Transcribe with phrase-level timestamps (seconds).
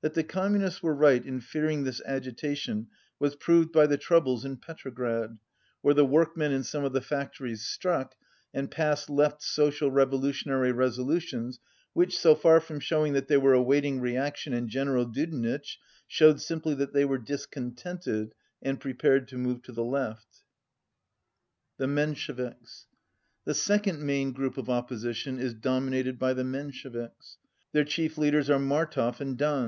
[0.00, 2.86] That the Communists were right in fearing this agitation
[3.18, 5.38] was proved by the troubles in Petrograd,
[5.82, 8.14] where the workmen in some of the factories struck,
[8.54, 11.58] and passed Left Social Revolutionary resolutions
[11.94, 16.40] which, so far from showing that they were await ing reaction and General Judenitch, showed
[16.40, 20.44] sim ply that they were discontented and prepared to move to the left.
[21.80, 22.86] .hp 198 The Mensheviks
[23.46, 27.38] The second main group of opposition is domi nated by the Mensheviks.
[27.72, 29.66] Their chief leaders are Martov and Dan.